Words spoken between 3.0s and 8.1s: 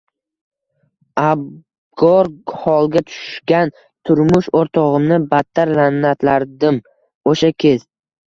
tushgan turmush o`rtog`imni battar la`natlardim o`sha kez